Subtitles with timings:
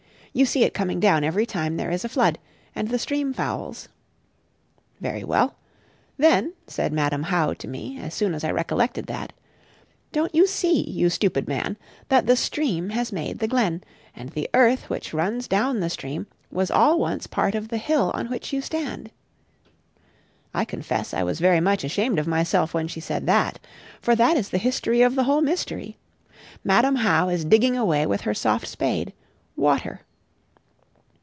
[0.33, 2.39] You see it coming down every time there is a flood,
[2.73, 3.89] and the stream fouls.
[5.01, 5.57] Very well.
[6.15, 9.33] Then, said Madam How to me, as soon as I recollected that,
[10.13, 11.75] "Don't you see, you stupid man,
[12.07, 13.83] that the stream has made the glen,
[14.15, 18.09] and the earth which runs down the stream was all once part of the hill
[18.13, 19.11] on which you stand."
[20.53, 23.59] I confess I was very much ashamed of myself when she said that.
[23.99, 25.97] For that is the history of the whole mystery.
[26.63, 29.11] Madam How is digging away with her soft spade,
[29.57, 29.99] water.